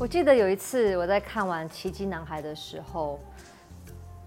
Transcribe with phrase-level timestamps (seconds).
[0.00, 3.18] 我记得有一次我在看完《奇迹男孩》的时候，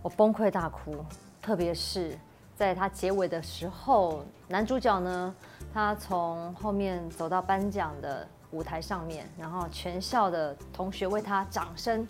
[0.01, 0.97] 我崩溃大哭，
[1.41, 2.17] 特别是
[2.57, 5.33] 在他结尾的时候，男主角呢，
[5.73, 12.05] 他从后面走到颁奖的舞台上面，然后全校的同学为他掌声，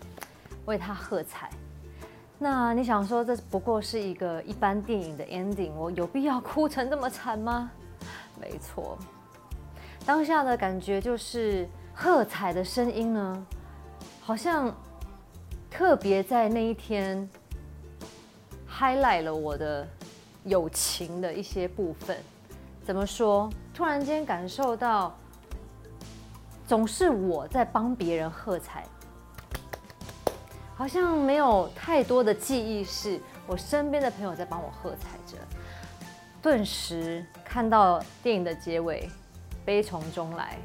[0.64, 1.48] 为他喝彩。
[2.40, 7.70] 那你想说这不过是一个一般电影的 ending，我有必要哭成这么惨吗？
[8.40, 8.98] 没错，
[10.04, 13.46] 当下的感觉就是喝彩的声音呢，
[14.20, 14.74] 好像
[15.70, 17.28] 特别在那一天
[18.68, 19.86] highlight 了我的
[20.44, 22.16] 友情的一些部分。
[22.84, 23.48] 怎么说？
[23.72, 25.16] 突然间感受到，
[26.66, 28.84] 总是我在帮别人喝彩。
[30.74, 35.38] 好像没有太多的记忆，是我身边的朋友在帮我喝彩着。
[36.42, 39.08] 顿时看到电影的结尾，
[39.64, 40.58] 悲从中来，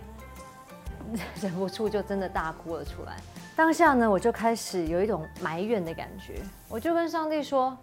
[1.42, 3.18] 忍不住就真的大哭了出来。
[3.56, 7.76] 当下呢，我就开始有一种埋怨的感觉，我就跟上帝说：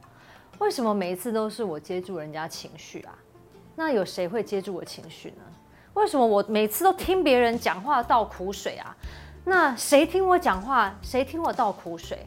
[0.58, 3.18] 为什么每一次都是我接住人家情绪啊？
[3.74, 5.42] 那有谁会接住我情绪呢？
[5.94, 8.96] 为什么我每次都听别人讲话倒苦水啊？
[9.44, 12.26] 那谁听我讲话，谁听我倒苦水？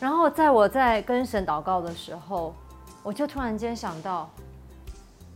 [0.00, 2.54] 然后在我在跟神祷告的时候，
[3.02, 4.30] 我就突然间想到，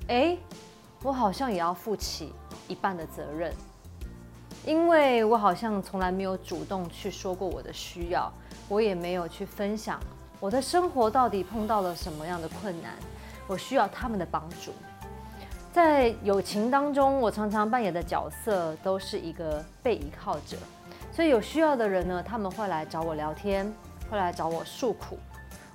[0.09, 0.39] 哎，
[1.03, 2.33] 我好像也要负起
[2.69, 3.53] 一半的责任，
[4.65, 8.33] 因为我好像从来没有主动去说过我的需要，
[8.69, 9.99] 我也没有去分享
[10.39, 12.93] 我的生活到底碰到了什么样的困难，
[13.47, 14.73] 我需要他们的帮助。
[15.73, 20.57] 在友情当中，我常常扮演的角色都是一个被依靠者，
[21.11, 23.73] 所以有需要的人呢，他们会来找我聊天，
[24.11, 25.19] 会来找我诉苦，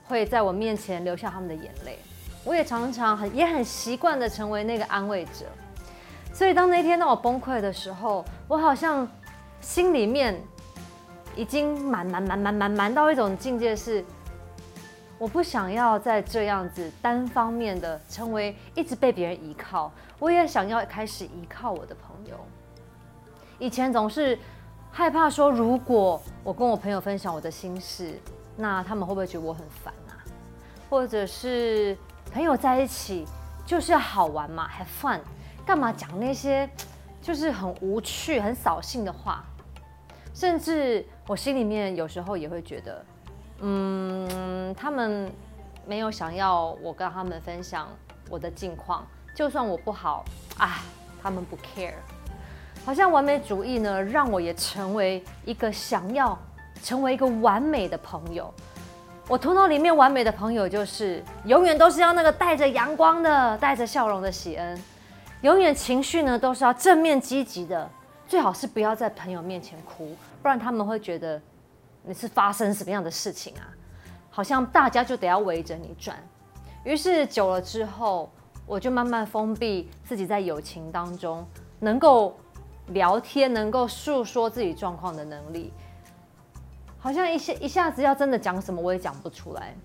[0.07, 1.99] 会在我面前流下他们的眼泪。
[2.45, 5.45] 我也常常很也很习惯的成为那个安慰者。
[6.37, 9.07] 所以当那天当我崩溃的时候，我好像
[9.59, 10.39] 心里面
[11.35, 14.05] 已经满满满满满满到一种境界是。
[15.17, 22.37] 我不想要再这样子单方面的成为一直被别人依靠，我也想要开始依靠我的朋友。
[23.57, 24.37] 以前总是
[24.91, 28.13] 害怕说，如果我跟我朋友分享我的心事，
[28.55, 30.21] 那他们会不会觉得我很烦啊？
[30.87, 31.97] 或者是
[32.31, 33.25] 朋友在一起
[33.65, 35.19] 就是要好玩嘛，have fun，
[35.67, 36.67] 干嘛讲那些
[37.21, 39.43] 就是很无趣、很扫兴的话？
[40.33, 43.05] 甚至我心里面有时候也会觉得。
[43.59, 45.29] 嗯，他们
[45.85, 47.89] 没有想要我跟他们分享
[48.29, 49.05] 我的近况，
[49.35, 50.23] 就算我不好，
[50.57, 50.77] 啊，
[51.21, 51.95] 他们不 care。
[52.85, 56.37] 好像完美主义呢，让我也成为一个想要
[56.81, 58.53] 成为一个完美的朋友。
[59.27, 64.81] 我头脑里面完美的朋友，就是永远都是要那个带着阳光的、带着笑容的喜恩，
[65.41, 67.89] 永远情绪呢都是要正面积极的，
[68.27, 71.41] 最好是不要在朋友面前哭，不然他们会觉得。
[72.09, 73.67] 你是发生什么样的事情啊？
[74.29, 76.15] 好像大家就得要围着你转。
[76.85, 78.31] 于是久了之后，
[78.65, 81.45] 我就慢慢封闭自己在友情当中
[81.79, 82.39] 能够
[82.87, 85.73] 聊天、能够诉说自己状况的能力。
[86.97, 89.75] 好像一下一下子要真的讲什么，我也讲不出来。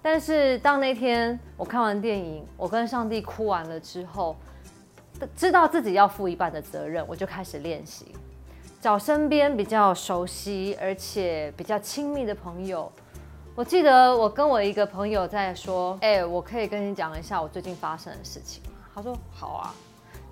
[0.00, 4.36] 但是当那天我看完电影，我跟上帝哭完了之后，
[5.36, 8.14] 知道自己要负一半的责任，我就开始练习。
[8.80, 12.90] 找身边比较熟悉而且比较亲密的朋友。
[13.54, 19.74] 我记得我跟我一个朋友在说：“哎，我可以跟你讲一下我最近发生的事情吗？”他说：“好啊。”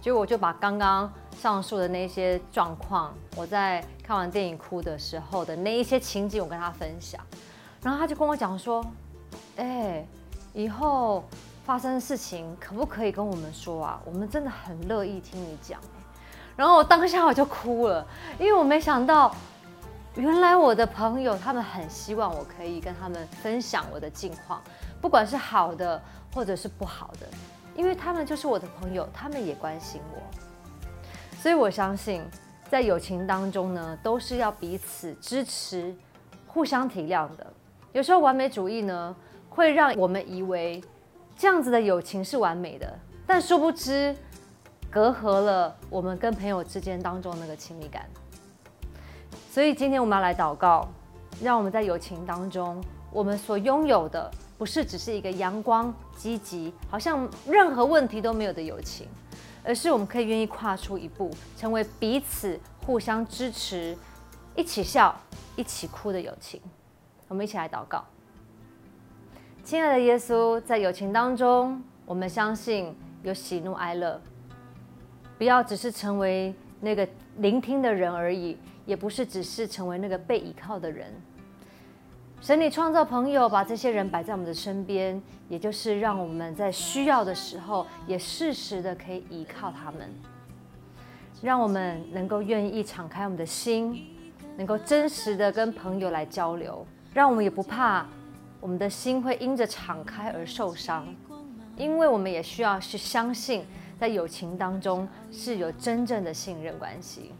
[0.00, 7.18] 结果我就把刚刚上述的那些状况，我在看完电影哭的时候的那一些情景，我跟他分享。
[7.82, 8.84] 然后他就跟我讲说
[9.56, 10.06] ：“哎，
[10.52, 11.24] 以后
[11.64, 14.00] 发生的事情可不可以跟我们说啊？
[14.04, 15.80] 我们真的很乐意听你讲。”
[16.54, 18.06] 然后我当下我就哭了，
[18.38, 19.34] 因为我没想到，
[20.14, 24.62] 原来我的朋友他们很希望我可以跟他们分享我的近况，
[25.00, 26.00] 不管是好的
[26.32, 27.26] 或者是不好的，
[27.74, 30.20] 因为他们就是我的朋友，他们也关心我。
[31.40, 32.22] 所以我相信，
[32.68, 35.92] 在友情当中呢，都是要彼此支持、
[36.46, 37.46] 互相体谅的。
[37.92, 39.16] 有时候完美主义呢，
[39.50, 40.80] 会让我们以为
[41.36, 44.14] 这样子的友情是完美的，但殊不知。
[44.90, 48.08] 隔阂了我们跟朋友之间当中那个亲密感，
[49.50, 50.88] 所以今天我们要来祷告，
[51.42, 59.08] 让我们在友情当中，我们所拥有的不是只是一个阳光、积极，好像任何问题都没有的友情，
[59.64, 63.98] 而是我们可以愿意跨出一步，成为彼此互相支持、
[64.54, 65.12] 一起笑、
[65.56, 66.60] 一起哭的友情。
[67.26, 68.04] 我们一起来祷告，
[69.64, 74.20] 亲爱的耶稣，在友情当中，我们相信有喜怒哀乐。
[75.38, 77.08] 不要只是成为那个
[77.38, 81.10] 聆听的人而已，也不是只是成为那个被依靠的人。
[82.42, 90.12] 神，你创造朋友，把这些人摆在我们的身边，也就是让我们在需要的时候，也适时的可以依靠他们，
[91.40, 94.06] 让我们能够愿意敞开我们的心，
[94.58, 98.06] 能够真实的跟朋友来交流，让我们也不怕
[98.64, 101.06] 我们的心会因着敞开而受伤，
[101.76, 103.62] 因为我们也需要去相信，
[104.00, 107.32] 在友情当中是有真正的信任关系。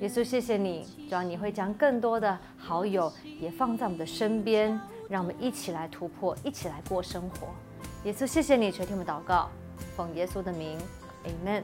[0.00, 7.46] 耶稣，谢谢你，主要你会将更多的好友也放在我们的身边，让我们一起来突破，一起来过生活。
[8.02, 9.48] 耶稣，谢谢你垂听我们祷告，
[9.96, 10.76] 奉耶稣的名
[11.24, 11.62] ，Amen。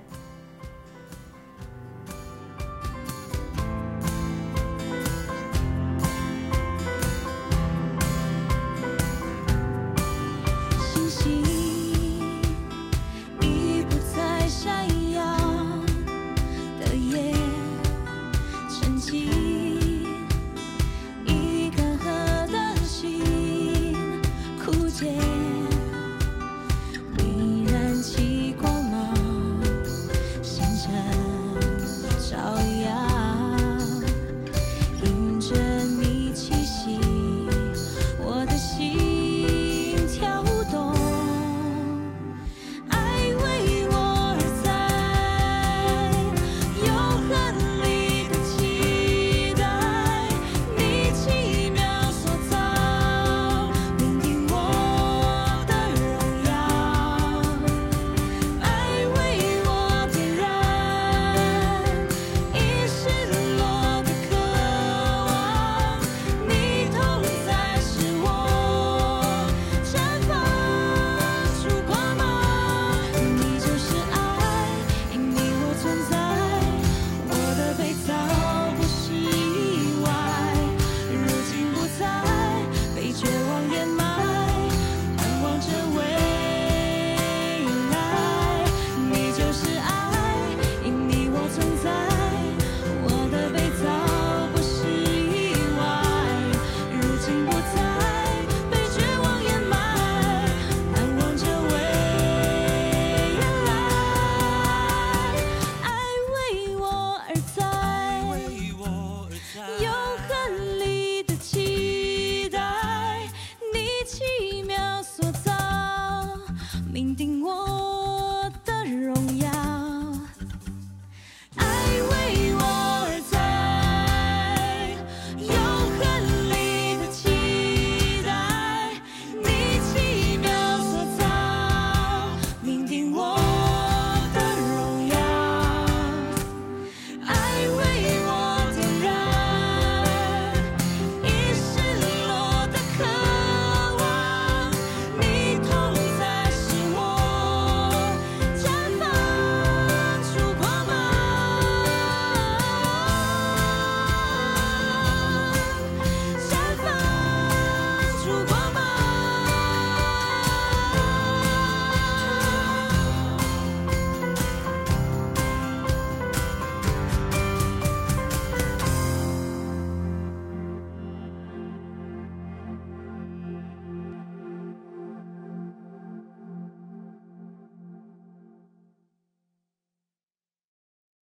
[116.98, 117.27] 定我。